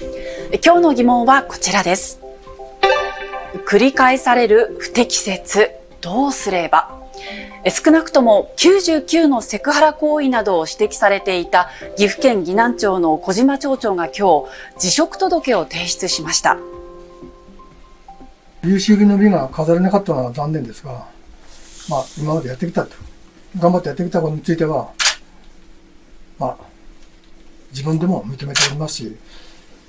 [0.00, 2.20] 今日の疑問はこちらです。
[3.66, 6.96] 繰り返される不適切、どうすれば？
[7.68, 16.58] 少なくとも99のセクハラ行為などを指摘されていた岐阜県岐南町の小島町長が今日、辞職届を提出しました。
[18.62, 21.08] 優秀の美が飾れなかったのは残念ですが、
[21.88, 22.94] まあ、今までやってきたと。
[23.58, 24.92] 頑張ってやってきたことについては、
[26.38, 26.56] まあ、
[27.72, 29.16] 自分でも認めておりますし、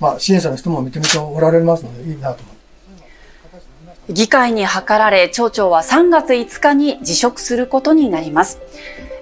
[0.00, 4.12] まあ、支援者の人も認めておられますので、いいなと思って。
[4.12, 8.58] 議会に諮られ、町長は3月5日に辞職することになります。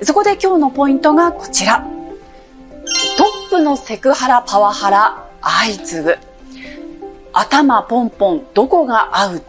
[0.03, 1.85] そこで今日のポイントがこちら。
[3.19, 6.17] トップのセクハラ、パワハラ、相次ぐ。
[7.33, 9.41] 頭ポンポン、どこがアウ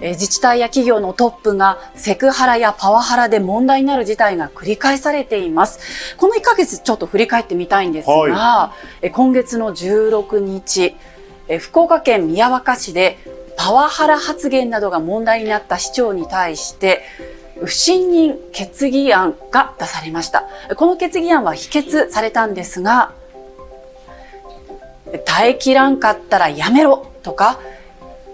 [0.00, 6.16] ト自治体や企業のトップがセクハラやパワハラで問題になる事態が繰り返されています。
[6.16, 10.96] この1ヶ月ちょっと振り返ってみたいんですが、はい、今月の16日、
[11.60, 13.18] 福岡県宮若市で
[13.56, 17.02] パワハラ発言などが問題になった市長に対して、
[17.64, 20.44] 不信任決議案が出されました。
[20.76, 23.12] この決議案は否決されたんですが、
[25.24, 27.58] 耐えきらんかったらやめろとか、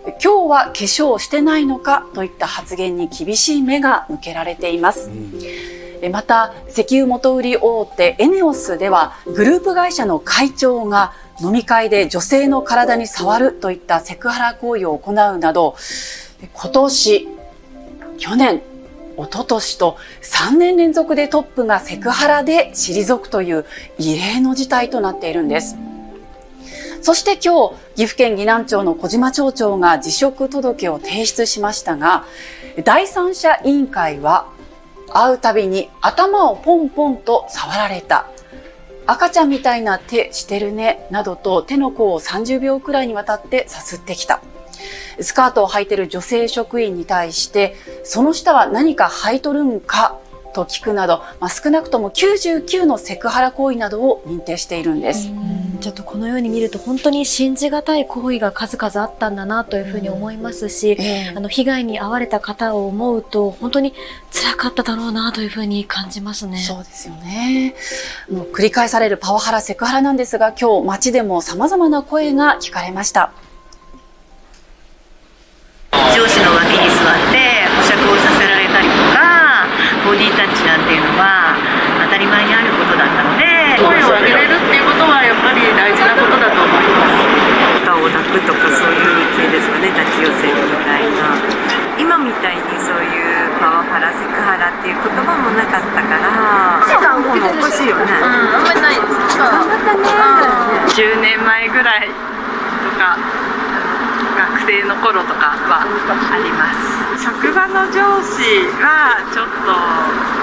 [0.05, 5.11] 今日は化粧してないのかといった発言に厳しい目が向けられています。
[5.11, 15.75] うん、また、石油元売り大手エネオスでは、グループ会社の会長が飲み会で女性の体に触るといったセクハラ行為を行うなど、
[16.53, 17.29] 今年、
[18.19, 18.63] 去年、
[19.17, 23.65] 一昨年と3年連続でトップがセクハラで退くという
[23.99, 25.77] 異例の事態となっているんです。
[27.05, 32.25] そして今日、岐阜県岐南町の小島町長が辞職届を提出しましたが、
[32.83, 34.49] 第三者委員会は、
[35.13, 38.31] 会うたびに頭をポンポンと触られた。
[39.05, 44.41] 赤ちゃんみたいな手してるね、などと手の甲を30秒くらいにわたってさすってきた。
[45.21, 50.17] スカートを履いてる女性職員に対して、その下は何か履いとるんか
[50.55, 55.29] と聞くなど、まあ、少なくとも99のセクハラ行為などを認定しているんです。
[55.81, 63.95] ちょっとこのように見ると本当に信じがたい行為が数々あったんだなというふうに思いますし、えー、あの被害に遭われた方を思うと本当に
[64.33, 66.59] 辛かっただろうなというふうに感じますね。
[66.59, 67.75] そうですよね。
[68.31, 73.33] もう繰り返されるパワハラ、セクハラなんですが、今日街でも様々な声が聞かれました。
[76.15, 79.67] 上司の脇に座って保釈をさせられたりとか、
[80.05, 81.57] ボディタッチなんていうのは
[82.05, 83.45] 当たり前にあることだったので、
[83.79, 86.85] 声を上げれるっていうことはやっぱり大事なことだと思い
[88.43, 91.39] とかそういう系ですかね、抱き寄せるみたいな。
[91.99, 98.11] 今みたいにそういうパワハラ、セクハラっていう言葉もなかったから、使う方がおかしいよね。
[98.19, 99.39] うん、あんまりないです。
[99.39, 100.11] 頑張ったね。
[100.91, 103.17] 10年前ぐらいとか、
[104.35, 110.35] 学生の頃とかはあります職場の上司はちょっと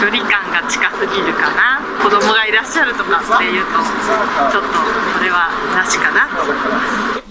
[0.00, 3.70] 距離感が近すぎるかな子供がいらっしゃるとかっていうと
[4.50, 4.68] ちょっと
[5.18, 7.23] それはなしかなと思います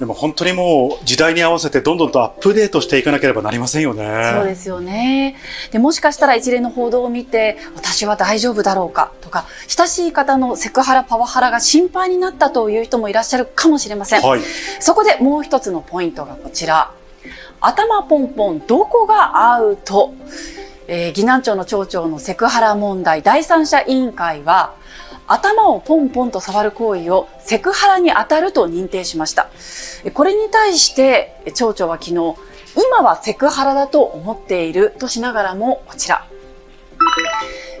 [0.00, 4.32] でも本当にもう時代に合わせてどんどんとアップデートしていかなければなりませんよね。
[4.34, 5.36] そうですよね。
[5.72, 14.22] で、もしかしたら一連の報道を見て、私は大丈夫だろうかとか、親しい方のセクハラ、パワハラが心配になったという人もいらっしゃるかもしれません。
[14.22, 14.40] はい、
[14.80, 16.90] そこでもう一つのポイントがこちら。
[17.60, 20.14] 頭ポンポン、どこがアウト
[20.92, 24.74] えー、岐南町の町長のセクハラ問題第三者委員会は、
[25.30, 29.48] 頭をポンポンと触る行為をセクハラに当たると認定しました。
[30.12, 32.14] これに対して、町長は昨日、
[32.76, 36.26] 今はセクハラだと思っているとしながらも、こちら。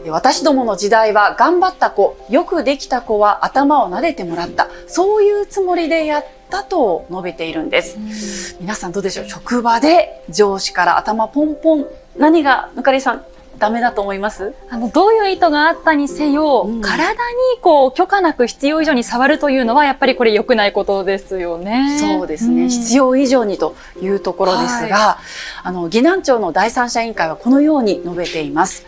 [0.08, 4.68] 私どもの時代は頑張った子、よくできた子は頭を撫でてもらった。
[4.86, 8.56] そういうつもりでやったと述べているんです。
[8.60, 9.28] 皆さんどうでしょう？
[9.28, 11.86] 職場で上司から頭ポンポン。
[12.16, 13.24] 何が、ぬかりさん、
[13.60, 14.54] ダメだと思います？
[14.70, 17.14] あの、どういう意図があったにせよ、うん、体に
[17.60, 21.98] こう、許可なく必要以上に触るというのは、やっぱりこれ良くないことですよね。
[22.00, 22.62] そうですね。
[22.62, 25.24] うん、必要以上にというところですが、はい、
[25.62, 28.86] あの、岐南町の第三者委員会はこのように述べています。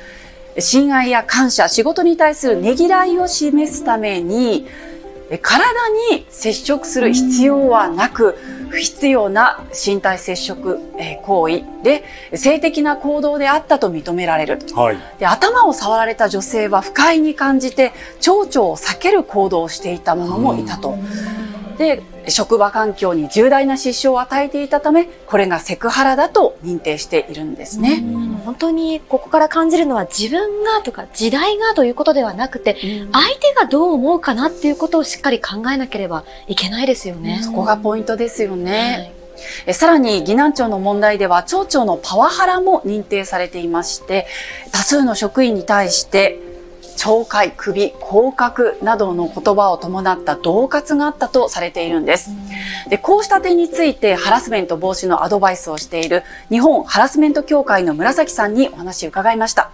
[0.58, 4.66] 親愛や感謝、仕事に対するねぎらいを示すために、
[5.38, 8.36] 体に接触する必要はなく、
[8.72, 10.80] 不必要な身体接触
[11.22, 14.58] 行為で性的な行動であったと認められる。
[14.74, 20.96] はい、で頭を触られた女性は不快に感じて蝶々を避ける行動をしていた者もいたと。
[21.76, 28.02] で、職場環境に重大な支障を与えていたため、これがセクハラだと認定しているんですね。
[28.44, 32.76] 本当にここから感じるのは自分がとか時代がということではなくて、
[33.12, 37.40] 相手がどう思うかなっていうことをしっかり考えなければいけないですよね。
[37.42, 39.12] そこがポイントですよね。
[39.66, 44.26] えさらに、岐南町の問題では、町長のパワハラも認定されていまして、
[44.70, 46.38] 多数の職員に対して、
[46.96, 52.30] 懲戒、首、降格などの言葉を伴った恫喝があったとされているんです。
[52.88, 59.70] で、こうした点についてハラスメント防止のアドバイスをしている日本ハラスメント協会の紫さんにお話を伺いました。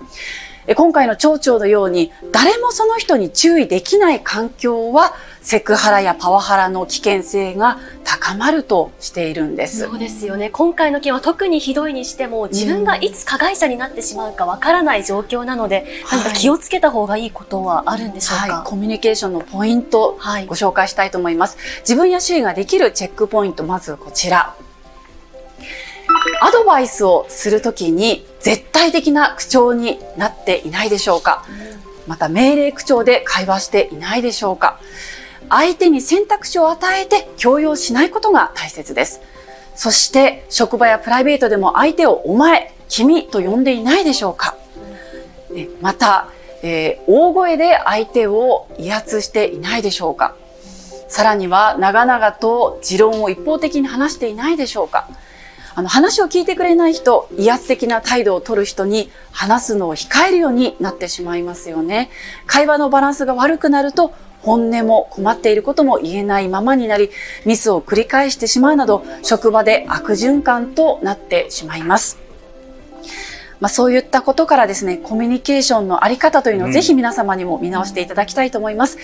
[0.68, 9.84] え今回の町長のように誰もその人に注意できない環境はセクハラやパワハラの危険性が高まるとしているんです。
[9.84, 10.50] そうですよね。
[10.50, 21.56] 今回の件は特にひどいにしても、自分がいつ加害者になってしまうかわからない状況なので、何か気をつけた方がいいことはあるんでしょうか、はい、コミュニケーションのポイント、はいご紹介したいと思います。
[21.80, 24.54] 自分や周囲ができるチェックポイント、まずこちら。
[26.40, 31.44] アドバイスをするときに絶対的な口調になっていないでしょうか。
[32.06, 34.80] また命令口調で会話していないでしょうか。
[35.50, 39.20] 相手に選択肢を与えて強要しないことが大切です。
[39.74, 44.56] そして職場やプライベートでも相手をお前、君と呼んでいないでしょうか。
[45.80, 46.28] また、
[46.62, 50.34] えー大声で相手を威圧していないでしょうか。
[51.08, 55.08] さらには長々と持論を一方的に話していないでしょうか。
[55.78, 62.10] あの話を聞いてくれない人、威圧的な態度を取る人に話すのを控えるようになってしまいますよね。
[62.48, 67.10] 会話のバランスが悪くなると、本音も困っていることも言えないままになり、
[67.44, 72.19] ミスを繰り返してしまうなど、職場で悪循環となってしまいます。
[73.60, 78.98] まあ、そういったことからですね、コミュニケーションのあり方というのをぜひ皆様にも見直していただきたいと思います。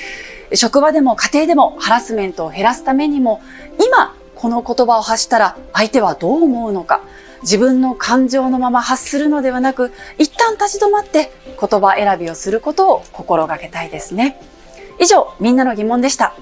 [0.55, 3.41] 職場でも家庭でもハラスメントを減らすためにも、
[3.79, 7.01] 今この言葉を発したら相手はどう思うのか、
[7.43, 14.41] 自分の感情のまま発するのではなく、一旦立ち止まって言葉選びをすることを心がけたいですね。
[15.01, 16.35] 以上、みんなの疑問でした。